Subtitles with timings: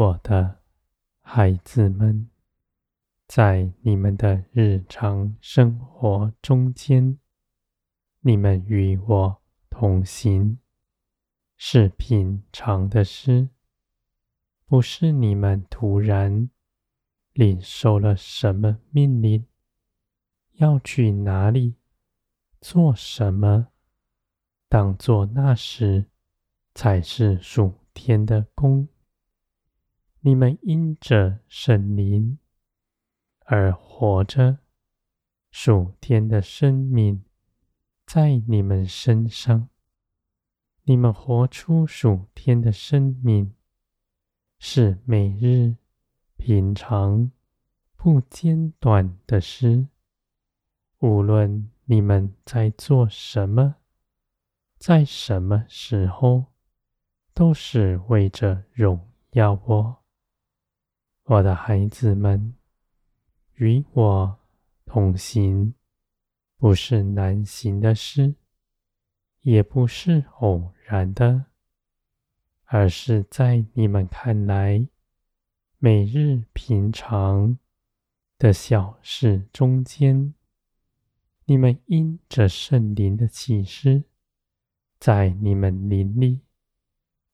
[0.00, 0.60] 我的
[1.20, 2.30] 孩子们，
[3.28, 7.18] 在你们的日常生活中间，
[8.20, 10.56] 你们与我同行，
[11.54, 13.50] 是平常的事，
[14.64, 16.48] 不是你们突然
[17.34, 19.44] 领受了什么命令，
[20.52, 21.74] 要去哪里，
[22.58, 23.66] 做什么，
[24.66, 26.06] 当做那时
[26.74, 28.88] 才是属天的工。
[30.22, 32.38] 你们因着圣灵
[33.46, 34.58] 而活着，
[35.50, 37.24] 属天的生命
[38.06, 39.70] 在你们身上。
[40.82, 43.54] 你们活出属天的生命，
[44.58, 45.76] 是每日
[46.36, 47.30] 平常
[47.96, 49.86] 不间断的事。
[50.98, 53.76] 无论你们在做什么，
[54.76, 56.44] 在什么时候，
[57.32, 59.99] 都是为着荣耀我。
[61.30, 62.56] 我的孩子们，
[63.54, 64.38] 与我
[64.84, 65.74] 同行，
[66.56, 68.34] 不是难行的事，
[69.42, 71.44] 也不是偶然的，
[72.64, 74.88] 而是在你们看来，
[75.78, 77.56] 每日平常
[78.36, 80.34] 的小事中间，
[81.44, 84.02] 你们因着圣灵的启示，
[84.98, 86.40] 在你们灵里，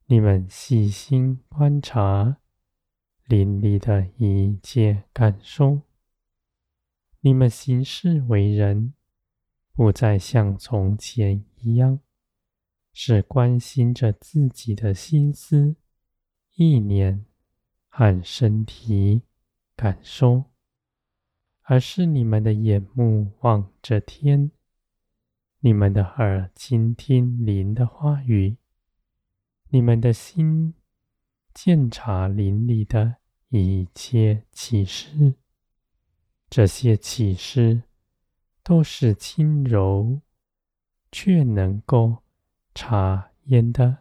[0.05, 2.37] 你们细心观察。
[3.27, 5.81] 灵里的一切感受，
[7.23, 8.95] 你们行事为人，
[9.73, 11.99] 不再像从前一样，
[12.93, 15.75] 是关心着自己的心思、
[16.55, 17.27] 意念
[17.89, 19.23] 和身体
[19.75, 20.45] 感受，
[21.63, 24.53] 而是你们的眼目望着天，
[25.59, 28.57] 你们的耳倾听灵的话语，
[29.71, 30.75] 你们的心。
[31.59, 33.17] 鉴察灵里的
[33.49, 35.35] 一切启示，
[36.51, 37.85] 这些启示
[38.63, 40.21] 都是轻柔
[41.13, 42.25] 却能够
[42.75, 43.99] 察言的。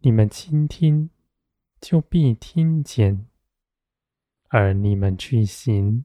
[0.00, 1.10] 你们倾听，
[1.80, 3.26] 就必听见；
[4.48, 6.04] 而你们去行，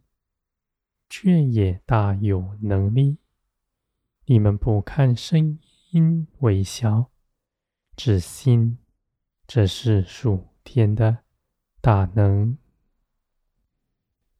[1.10, 3.18] 却也大有能力。
[4.26, 5.58] 你们不看声
[5.92, 7.10] 音微小，
[7.96, 8.78] 只信。
[9.48, 11.24] 这是属天的
[11.82, 12.58] 大能。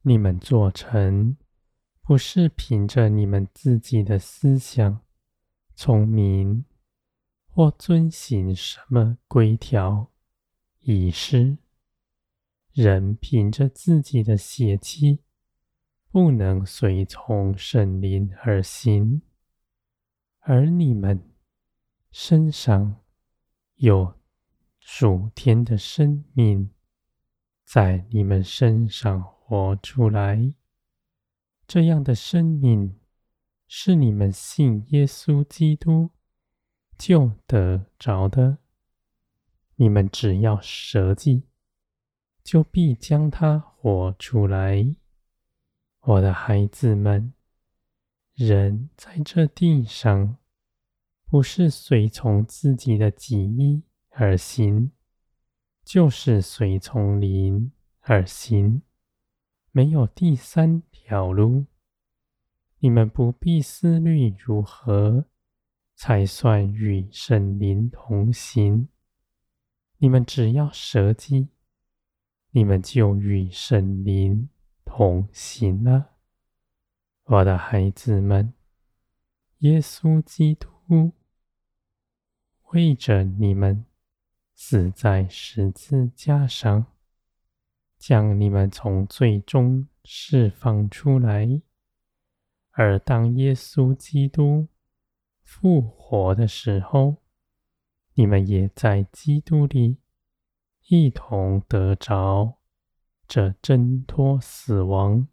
[0.02, 1.36] 你们做成，
[2.02, 5.00] 不是凭着你们自己的思想、
[5.74, 6.64] 聪明，
[7.48, 10.10] 或遵行什么规条
[10.80, 11.58] 仪式。
[12.72, 15.20] 人凭着自己的血气，
[16.10, 19.22] 不能随从圣灵而行。
[20.40, 21.30] 而你们
[22.10, 23.02] 身上
[23.76, 24.20] 有。
[24.82, 26.70] 属天的生命
[27.72, 30.52] 在你们身上活出来，
[31.68, 32.98] 这样的生命
[33.68, 36.10] 是你们信耶稣基督
[36.98, 38.58] 就得着的。
[39.76, 41.44] 你们只要舍己，
[42.42, 44.96] 就必将它活出来。
[46.00, 47.32] 我的孩子们，
[48.34, 50.38] 人在这地上
[51.24, 53.84] 不是随从自己的己意。
[54.08, 54.90] 而行，
[55.84, 58.82] 就是随从灵而行，
[59.72, 61.66] 没有第三条路。
[62.78, 65.26] 你们不必思虑如何
[65.94, 68.88] 才算与圣灵同行。
[69.98, 71.48] 你们只要舍己，
[72.52, 74.48] 你们就与圣灵
[74.84, 76.12] 同行了。
[77.24, 78.54] 我的孩子们，
[79.58, 81.12] 耶稣基督
[82.70, 83.89] 为着你们。
[84.62, 86.84] 死在十字架上，
[87.98, 91.62] 将你们从罪中释放出来。
[92.72, 94.68] 而当耶稣基督
[95.42, 97.16] 复活的时候，
[98.12, 99.96] 你们也在基督里
[100.88, 102.58] 一同得着
[103.26, 105.26] 这挣脱死亡、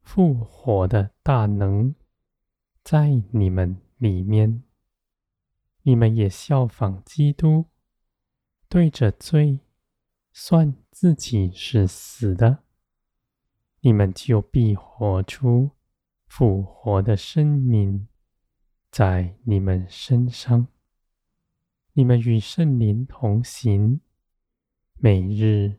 [0.00, 1.94] 复活的大能，
[2.82, 4.62] 在你们里面。
[5.82, 7.66] 你们也效仿基督。
[8.76, 9.60] 对着罪
[10.34, 12.62] 算自己是死的，
[13.80, 15.70] 你们就必活出
[16.26, 18.06] 复活的生命
[18.90, 20.66] 在你们身上。
[21.94, 24.02] 你们与圣灵同行，
[24.98, 25.78] 每日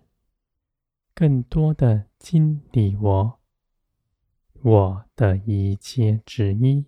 [1.13, 3.39] 更多的经历我，
[4.53, 6.87] 我的一切旨意。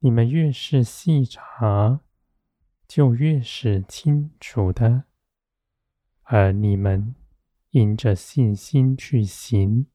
[0.00, 2.02] 你们越是细察。
[2.86, 5.04] 就越是清楚的，
[6.22, 7.14] 而你们
[7.70, 9.86] 因着信心去行，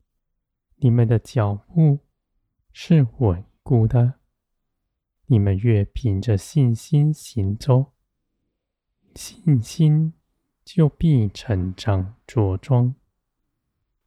[0.76, 2.00] 你们的脚步
[2.74, 4.16] 是稳固的。
[5.28, 7.94] 你们越凭着信心行走，
[9.16, 10.14] 信心
[10.66, 12.96] 就必成长茁壮。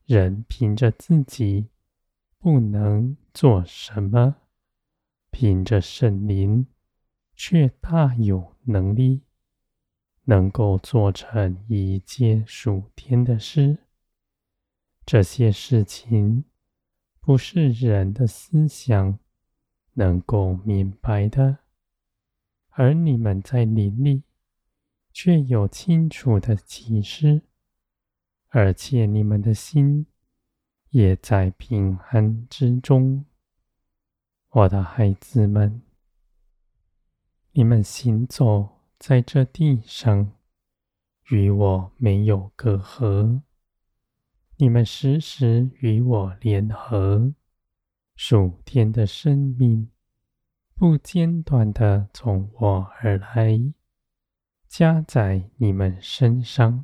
[0.05, 1.69] 人凭着自己
[2.37, 4.35] 不能做什么，
[5.31, 6.67] 凭着圣灵
[7.35, 9.23] 却大有能力，
[10.25, 13.77] 能够做成一切属天的事。
[15.05, 16.45] 这些事情
[17.19, 19.19] 不是人的思想
[19.93, 21.59] 能够明白的，
[22.69, 24.23] 而你们在灵里
[25.13, 27.43] 却有清楚的启示。
[28.49, 30.05] 而且你们的心
[30.89, 33.25] 也在平安之中，
[34.49, 35.81] 我的孩子们，
[37.57, 40.33] 你们行走在这地上，
[41.29, 43.43] 与我没有隔阂。
[44.57, 47.33] 你们时时与我联合，
[48.17, 49.89] 属天的生命
[50.75, 53.57] 不间断地从我而来，
[54.67, 56.83] 加在你们身上。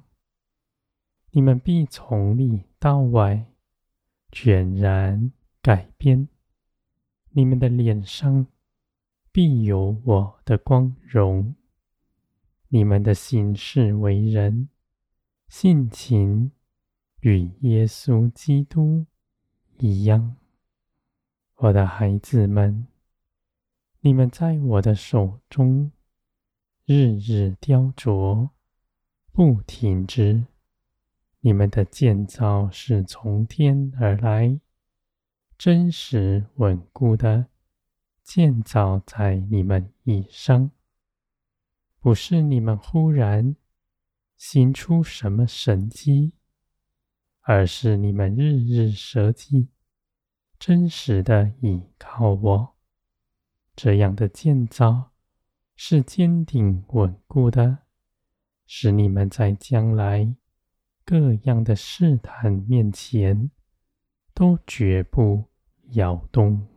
[1.31, 3.45] 你们必从里到外
[4.31, 6.29] 全然改变，
[7.31, 8.47] 你们的脸上
[9.33, 11.55] 必有我的光荣，
[12.67, 14.67] 你们的行事为人
[15.47, 16.51] 性情
[17.21, 19.05] 与耶稣基督
[19.77, 20.35] 一样。
[21.55, 22.87] 我的孩子们，
[24.01, 25.91] 你们在我的手中
[26.85, 28.49] 日日雕琢，
[29.31, 30.45] 不停止。
[31.39, 34.59] 你们的建造是从天而来，
[35.57, 37.47] 真实稳固的
[38.33, 40.71] 建造在你们以上，
[41.99, 43.57] 不是你们忽然
[44.37, 46.31] 行出什么神迹，
[47.41, 49.67] 而是你们日日舍己，
[50.57, 52.77] 真实的倚靠我。
[53.75, 55.11] 这样的建造
[55.75, 57.79] 是坚定稳固的，
[58.65, 60.33] 使你们在将来。
[61.03, 63.51] 各样的试探面前，
[64.33, 65.49] 都绝不
[65.89, 66.70] 摇动。